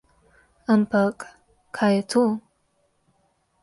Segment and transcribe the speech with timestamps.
[0.75, 1.17] Ampak,
[1.77, 2.27] kaj je to?